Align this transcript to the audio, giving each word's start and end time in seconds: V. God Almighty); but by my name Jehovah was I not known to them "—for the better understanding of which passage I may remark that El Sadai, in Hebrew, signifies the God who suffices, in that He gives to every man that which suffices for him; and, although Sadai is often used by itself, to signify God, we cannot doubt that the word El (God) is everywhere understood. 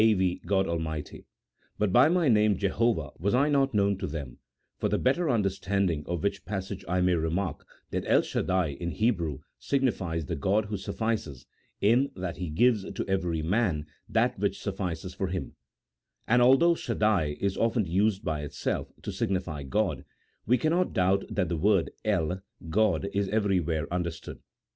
V. 0.01 0.41
God 0.47 0.65
Almighty); 0.67 1.27
but 1.77 1.93
by 1.93 2.09
my 2.09 2.27
name 2.27 2.57
Jehovah 2.57 3.11
was 3.19 3.35
I 3.35 3.49
not 3.49 3.75
known 3.75 3.99
to 3.99 4.07
them 4.07 4.39
"—for 4.79 4.89
the 4.89 4.97
better 4.97 5.29
understanding 5.29 6.03
of 6.07 6.23
which 6.23 6.43
passage 6.43 6.83
I 6.87 7.01
may 7.01 7.13
remark 7.13 7.67
that 7.91 8.05
El 8.07 8.23
Sadai, 8.23 8.69
in 8.71 8.89
Hebrew, 8.89 9.41
signifies 9.59 10.25
the 10.25 10.35
God 10.35 10.65
who 10.65 10.75
suffices, 10.77 11.45
in 11.81 12.09
that 12.15 12.37
He 12.37 12.49
gives 12.49 12.91
to 12.91 13.07
every 13.07 13.43
man 13.43 13.85
that 14.09 14.39
which 14.39 14.59
suffices 14.59 15.13
for 15.13 15.27
him; 15.27 15.55
and, 16.27 16.41
although 16.41 16.73
Sadai 16.73 17.37
is 17.39 17.55
often 17.55 17.85
used 17.85 18.23
by 18.25 18.41
itself, 18.41 18.91
to 19.03 19.11
signify 19.11 19.61
God, 19.61 20.03
we 20.47 20.57
cannot 20.57 20.93
doubt 20.93 21.25
that 21.29 21.47
the 21.47 21.57
word 21.57 21.91
El 22.03 22.41
(God) 22.71 23.07
is 23.13 23.29
everywhere 23.29 23.85
understood. 23.93 24.39